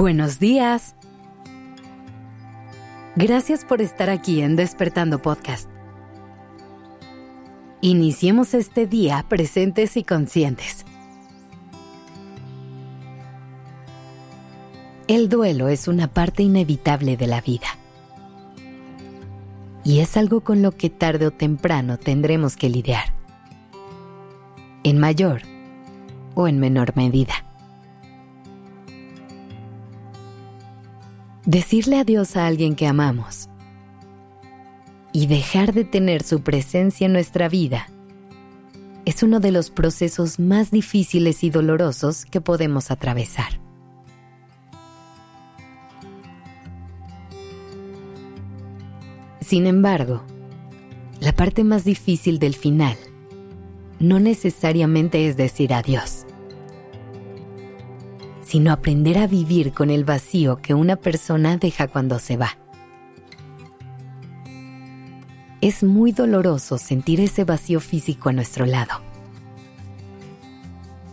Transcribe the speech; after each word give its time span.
Buenos 0.00 0.38
días. 0.38 0.94
Gracias 3.16 3.66
por 3.66 3.82
estar 3.82 4.08
aquí 4.08 4.40
en 4.40 4.56
Despertando 4.56 5.20
Podcast. 5.20 5.68
Iniciemos 7.82 8.54
este 8.54 8.86
día 8.86 9.26
presentes 9.28 9.98
y 9.98 10.04
conscientes. 10.04 10.86
El 15.06 15.28
duelo 15.28 15.68
es 15.68 15.86
una 15.86 16.08
parte 16.08 16.44
inevitable 16.44 17.18
de 17.18 17.26
la 17.26 17.42
vida. 17.42 17.68
Y 19.84 19.98
es 19.98 20.16
algo 20.16 20.40
con 20.40 20.62
lo 20.62 20.72
que 20.72 20.88
tarde 20.88 21.26
o 21.26 21.30
temprano 21.30 21.98
tendremos 21.98 22.56
que 22.56 22.70
lidiar. 22.70 23.12
En 24.82 24.98
mayor 24.98 25.42
o 26.34 26.48
en 26.48 26.58
menor 26.58 26.96
medida. 26.96 27.49
Decirle 31.52 31.98
adiós 31.98 32.36
a 32.36 32.46
alguien 32.46 32.76
que 32.76 32.86
amamos 32.86 33.48
y 35.12 35.26
dejar 35.26 35.72
de 35.72 35.82
tener 35.82 36.22
su 36.22 36.44
presencia 36.44 37.06
en 37.06 37.12
nuestra 37.12 37.48
vida 37.48 37.88
es 39.04 39.24
uno 39.24 39.40
de 39.40 39.50
los 39.50 39.70
procesos 39.70 40.38
más 40.38 40.70
difíciles 40.70 41.42
y 41.42 41.50
dolorosos 41.50 42.24
que 42.24 42.40
podemos 42.40 42.92
atravesar. 42.92 43.60
Sin 49.40 49.66
embargo, 49.66 50.22
la 51.18 51.32
parte 51.32 51.64
más 51.64 51.82
difícil 51.82 52.38
del 52.38 52.54
final 52.54 52.96
no 53.98 54.20
necesariamente 54.20 55.26
es 55.26 55.36
decir 55.36 55.74
adiós 55.74 56.19
sino 58.50 58.72
aprender 58.72 59.16
a 59.16 59.28
vivir 59.28 59.72
con 59.72 59.90
el 59.90 60.04
vacío 60.04 60.56
que 60.56 60.74
una 60.74 60.96
persona 60.96 61.56
deja 61.56 61.86
cuando 61.86 62.18
se 62.18 62.36
va. 62.36 62.58
Es 65.60 65.84
muy 65.84 66.10
doloroso 66.10 66.76
sentir 66.76 67.20
ese 67.20 67.44
vacío 67.44 67.78
físico 67.78 68.28
a 68.28 68.32
nuestro 68.32 68.66
lado, 68.66 69.02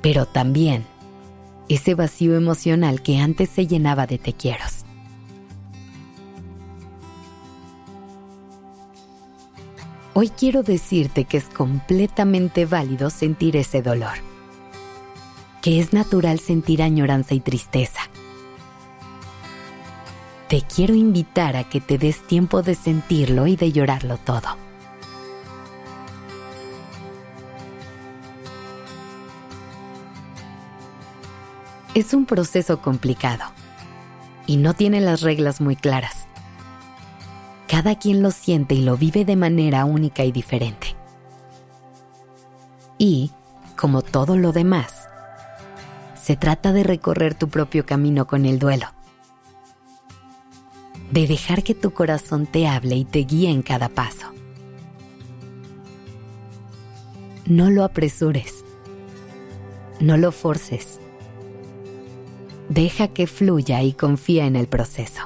pero 0.00 0.24
también 0.24 0.86
ese 1.68 1.94
vacío 1.94 2.36
emocional 2.36 3.02
que 3.02 3.18
antes 3.18 3.50
se 3.50 3.66
llenaba 3.66 4.06
de 4.06 4.16
tequieros. 4.16 4.86
Hoy 10.14 10.30
quiero 10.30 10.62
decirte 10.62 11.24
que 11.24 11.36
es 11.36 11.50
completamente 11.50 12.64
válido 12.64 13.10
sentir 13.10 13.56
ese 13.56 13.82
dolor 13.82 14.35
que 15.66 15.80
es 15.80 15.92
natural 15.92 16.38
sentir 16.38 16.80
añoranza 16.80 17.34
y 17.34 17.40
tristeza. 17.40 18.02
Te 20.48 20.62
quiero 20.62 20.94
invitar 20.94 21.56
a 21.56 21.64
que 21.64 21.80
te 21.80 21.98
des 21.98 22.24
tiempo 22.24 22.62
de 22.62 22.76
sentirlo 22.76 23.48
y 23.48 23.56
de 23.56 23.72
llorarlo 23.72 24.16
todo. 24.16 24.46
Es 31.94 32.14
un 32.14 32.26
proceso 32.26 32.80
complicado 32.80 33.42
y 34.46 34.58
no 34.58 34.72
tiene 34.72 35.00
las 35.00 35.22
reglas 35.22 35.60
muy 35.60 35.74
claras. 35.74 36.28
Cada 37.66 37.98
quien 37.98 38.22
lo 38.22 38.30
siente 38.30 38.76
y 38.76 38.82
lo 38.82 38.96
vive 38.96 39.24
de 39.24 39.34
manera 39.34 39.84
única 39.84 40.22
y 40.22 40.30
diferente. 40.30 40.94
Y, 42.98 43.32
como 43.74 44.02
todo 44.02 44.36
lo 44.36 44.52
demás, 44.52 45.05
se 46.26 46.34
trata 46.34 46.72
de 46.72 46.82
recorrer 46.82 47.36
tu 47.36 47.48
propio 47.50 47.86
camino 47.86 48.26
con 48.26 48.46
el 48.46 48.58
duelo. 48.58 48.88
De 51.12 51.28
dejar 51.28 51.62
que 51.62 51.72
tu 51.72 51.92
corazón 51.92 52.46
te 52.46 52.66
hable 52.66 52.96
y 52.96 53.04
te 53.04 53.20
guíe 53.20 53.48
en 53.48 53.62
cada 53.62 53.88
paso. 53.88 54.32
No 57.46 57.70
lo 57.70 57.84
apresures. 57.84 58.64
No 60.00 60.16
lo 60.16 60.32
forces. 60.32 60.98
Deja 62.70 63.06
que 63.06 63.28
fluya 63.28 63.84
y 63.84 63.92
confía 63.92 64.46
en 64.46 64.56
el 64.56 64.66
proceso. 64.66 65.22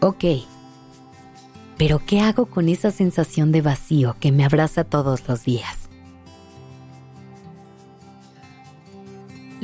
Ok, 0.00 0.24
pero 1.76 2.00
¿qué 2.06 2.20
hago 2.20 2.46
con 2.46 2.70
esa 2.70 2.90
sensación 2.90 3.52
de 3.52 3.60
vacío 3.60 4.16
que 4.18 4.32
me 4.32 4.46
abraza 4.46 4.84
todos 4.84 5.28
los 5.28 5.44
días? 5.44 5.75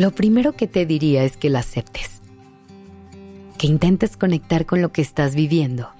Lo 0.02 0.10
primero 0.10 0.54
que 0.54 0.66
te 0.66 0.84
diría 0.84 1.22
es 1.22 1.36
que 1.36 1.48
la 1.48 1.60
aceptes, 1.60 2.22
que 3.56 3.68
intentes 3.68 4.16
conectar 4.16 4.66
con 4.66 4.82
lo 4.82 4.90
que 4.90 5.00
estás 5.00 5.36
viviendo 5.36 5.90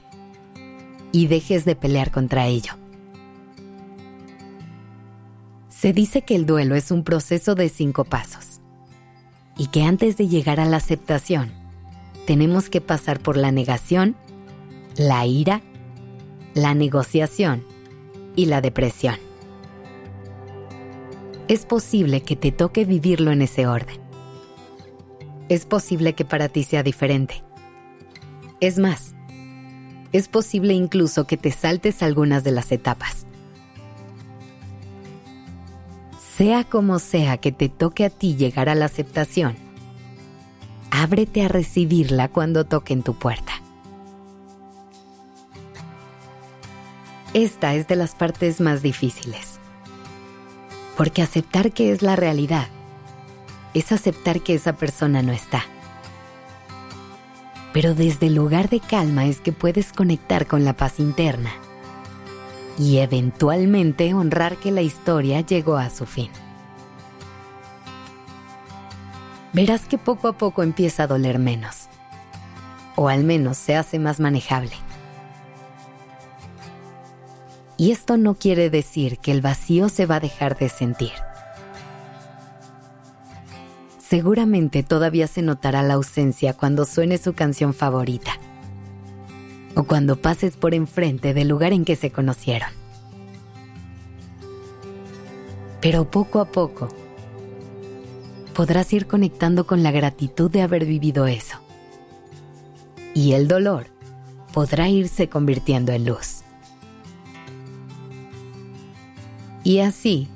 y 1.13 1.29
dejes 1.29 1.65
de 1.65 1.77
pelear 1.77 2.11
contra 2.11 2.49
ello. 2.49 2.73
Se 5.69 5.93
dice 5.93 6.23
que 6.23 6.35
el 6.35 6.47
duelo 6.47 6.75
es 6.75 6.91
un 6.91 7.05
proceso 7.05 7.55
de 7.55 7.69
cinco 7.69 8.03
pasos 8.03 8.61
y 9.57 9.69
que 9.69 9.85
antes 9.85 10.17
de 10.17 10.27
llegar 10.27 10.59
a 10.59 10.65
la 10.67 10.79
aceptación, 10.79 11.53
tenemos 12.27 12.69
que 12.71 12.81
pasar 12.81 13.21
por 13.21 13.37
la 13.37 13.53
negación, 13.53 14.17
la 14.97 15.25
ira, 15.27 15.63
la 16.55 16.75
negociación 16.75 17.63
y 18.35 18.47
la 18.47 18.61
depresión 18.61 19.32
es 21.49 21.67
posible 21.67 22.23
que 22.23 22.37
te 22.37 22.53
toque 22.53 22.85
vivirlo 22.85 23.33
en 23.33 23.43
ese 23.43 23.67
orden. 23.67 24.01
Es 25.49 25.67
posible 25.67 26.15
que 26.15 26.25
para 26.25 26.49
ti 26.49 26.63
sea 26.63 26.83
diferente. 26.83 27.43
Es 28.61 28.79
más, 28.79 29.15
es 30.13 30.29
posible 30.29 30.75
incluso 30.75 31.27
que 31.27 31.37
te 31.37 31.51
saltes 31.51 32.03
algunas 32.03 32.45
de 32.45 32.53
las 32.53 32.71
etapas. 32.71 33.27
Sea 36.37 36.65
como 36.65 36.99
sea 36.99 37.39
que 37.39 37.53
te 37.53 37.69
toque 37.69 38.05
a 38.05 38.11
ti 38.11 38.37
llegar 38.37 38.69
a 38.69 38.75
la 38.75 38.87
aceptación, 38.87 39.57
ábrete 40.91 41.45
a 41.45 41.49
recibirla 41.49 42.29
cuando 42.29 42.65
toque 42.65 42.95
en 42.95 43.03
tu 43.03 43.15
puerta. 43.15 43.53
Esta 47.35 47.75
es 47.75 47.89
de 47.89 47.97
las 47.97 48.15
partes 48.15 48.61
más 48.61 48.83
difíciles 48.83 49.62
porque 50.97 51.23
aceptar 51.23 51.73
que 51.73 51.93
es 51.93 52.03
la 52.03 52.17
realidad 52.17 52.69
es 53.75 53.93
aceptar 53.93 54.41
que 54.41 54.55
esa 54.55 54.75
persona 54.75 55.23
no 55.23 55.33
está. 55.33 55.65
Pero 57.73 57.95
desde 57.95 58.27
el 58.27 58.35
lugar 58.35 58.69
de 58.69 58.81
calma 58.81 59.27
es 59.27 59.41
que 59.41 59.53
puedes 59.53 59.93
conectar 59.93 60.47
con 60.47 60.65
la 60.65 60.75
paz 60.75 61.01
interna 61.01 61.53
y 62.79 62.99
eventualmente 62.99 64.13
honrar 64.13 64.57
que 64.57 64.71
la 64.71 64.83
historia 64.83 65.41
llegó 65.41 65.77
a 65.77 65.89
su 65.89 66.05
fin. 66.05 66.31
Verás 69.53 69.87
que 69.87 69.99
poco 69.99 70.29
a 70.29 70.33
poco 70.33 70.63
empieza 70.63 71.03
a 71.03 71.07
doler 71.07 71.39
menos, 71.39 71.89
o 72.97 73.09
al 73.09 73.25
menos 73.25 73.59
se 73.59 73.77
hace 73.77 73.99
más 73.99 74.19
manejable. 74.19 74.73
Y 77.83 77.91
esto 77.91 78.17
no 78.17 78.35
quiere 78.35 78.71
decir 78.71 79.19
que 79.19 79.33
el 79.33 79.41
vacío 79.41 79.89
se 79.89 80.07
va 80.07 80.15
a 80.15 80.21
dejar 80.21 80.57
de 80.57 80.69
sentir. 80.69 81.11
Seguramente 83.99 84.85
todavía 84.85 85.27
se 85.27 85.43
notará 85.43 85.83
la 85.83 85.95
ausencia 85.95 86.55
cuando 86.55 86.85
suene 86.85 87.19
su 87.19 87.33
canción 87.33 87.75
favorita 87.75 88.39
o 89.75 89.83
cuando 89.83 90.15
pases 90.15 90.57
por 90.57 90.75
enfrente 90.75 91.35
del 91.35 91.49
lugar 91.49 91.73
en 91.73 91.85
que 91.85 91.97
se 91.97 92.13
conocieron. 92.13 92.69
Pero 95.81 96.09
poco 96.09 96.39
a 96.39 96.45
poco 96.45 96.87
podrás 98.55 98.93
ir 98.93 99.09
conectando 99.09 99.67
con 99.67 99.83
la 99.83 99.91
gratitud 99.91 100.53
de 100.53 100.63
haber 100.63 100.85
vivido 100.85 101.27
eso. 101.27 101.59
Y 103.13 103.33
el 103.33 103.49
dolor 103.49 103.89
podrá 104.53 104.89
irse 104.89 105.29
convirtiendo 105.29 105.91
en 105.91 106.05
luz. 106.05 106.42
Y 109.65 109.79
así, 109.79 110.29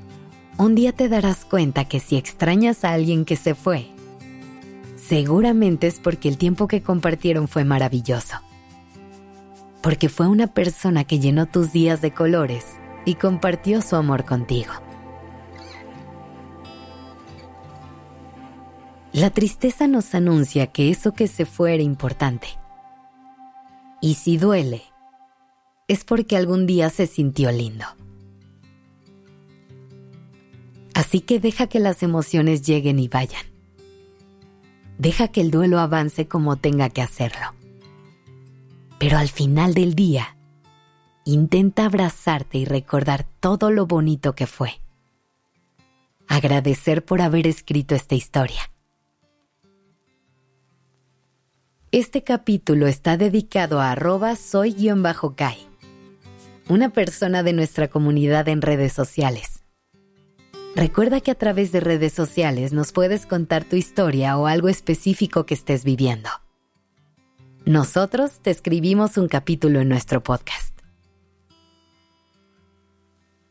un 0.56 0.75
día 0.75 0.93
te 0.93 1.08
darás 1.08 1.44
cuenta 1.44 1.84
que 1.84 2.00
si 2.00 2.17
extrañas 2.17 2.84
a 2.84 2.93
alguien 2.93 3.25
que 3.25 3.37
se 3.37 3.55
fue, 3.55 3.88
seguramente 4.96 5.87
es 5.88 5.99
porque 5.99 6.28
el 6.28 6.38
tiempo 6.38 6.69
que 6.69 6.82
compartieron 6.82 7.49
fue 7.49 7.64
maravilloso. 7.64 8.37
Porque 9.82 10.08
fue 10.08 10.28
una 10.28 10.46
persona 10.46 11.05
que 11.05 11.19
llenó 11.19 11.46
tus 11.46 11.73
días 11.73 12.00
de 12.00 12.12
colores 12.12 12.64
y 13.05 13.17
compartió 13.17 13.82
su 13.82 13.96
amor 13.96 14.25
contigo. 14.25 14.73
La 19.12 19.31
tristeza 19.31 19.87
nos 19.88 20.14
anuncia 20.14 20.67
que 20.67 20.90
eso 20.90 21.12
que 21.12 21.26
se 21.26 21.46
fue 21.46 21.75
era 21.75 21.82
importante. 21.82 22.49
Y 24.00 24.14
si 24.14 24.37
duele, 24.37 24.82
es 25.88 26.05
porque 26.05 26.37
algún 26.37 26.67
día 26.67 26.90
se 26.90 27.06
sintió 27.06 27.50
lindo. 27.50 27.87
Así 31.06 31.20
que 31.20 31.38
deja 31.38 31.69
que 31.69 31.79
las 31.79 32.03
emociones 32.03 32.62
lleguen 32.62 32.99
y 32.99 33.06
vayan. 33.06 33.44
Deja 34.99 35.29
que 35.29 35.41
el 35.41 35.53
duelo 35.53 35.79
avance 35.79 36.26
como 36.26 36.56
tenga 36.56 36.91
que 36.91 37.00
hacerlo. 37.00 37.55
Pero 38.99 39.17
al 39.17 39.29
final 39.29 39.73
del 39.73 39.94
día, 39.94 40.37
intenta 41.25 41.85
abrazarte 41.85 42.58
y 42.58 42.64
recordar 42.64 43.25
todo 43.38 43.70
lo 43.70 43.87
bonito 43.87 44.35
que 44.35 44.49
fue. 44.49 44.81
Agradecer 46.26 47.05
por 47.05 47.23
haber 47.23 47.47
escrito 47.47 47.94
esta 47.94 48.17
historia. 48.17 48.73
Este 51.93 52.25
capítulo 52.25 52.88
está 52.88 53.17
dedicado 53.17 53.81
a 53.81 53.93
arroba 53.93 54.35
soy-kai, 54.35 55.69
una 56.69 56.88
persona 56.88 57.44
de 57.44 57.52
nuestra 57.52 57.87
comunidad 57.87 58.49
en 58.49 58.61
redes 58.61 58.93
sociales. 58.93 59.56
Recuerda 60.76 61.23
que 61.23 61.31
a 61.31 61.34
través 61.34 61.73
de 61.73 61.81
redes 61.81 62.12
sociales 62.12 62.75
nos 62.75 62.93
puedes 62.93 63.25
contar 63.25 63.64
tu 63.64 63.76
historia 63.76 64.37
o 64.37 64.46
algo 64.46 64.69
específico 64.69 65.46
que 65.46 65.55
estés 65.55 65.84
viviendo. 65.84 66.28
Nosotros 67.64 68.40
te 68.43 68.50
escribimos 68.50 69.17
un 69.17 69.26
capítulo 69.26 69.81
en 69.81 69.88
nuestro 69.88 70.23
podcast. 70.23 70.78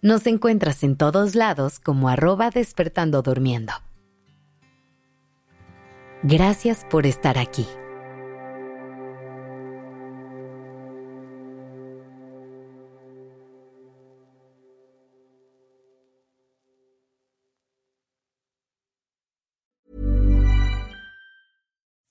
Nos 0.04 0.28
encuentras 0.28 0.84
en 0.84 0.98
todos 0.98 1.34
lados 1.34 1.80
como 1.80 2.10
arroba 2.10 2.52
despertando 2.52 3.24
durmiendo. 3.24 3.74
Gracias 6.22 6.86
por 6.92 7.08
estar 7.08 7.40
aquí. 7.40 7.66